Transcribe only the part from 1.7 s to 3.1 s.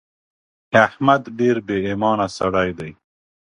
ايمانه سړی دی.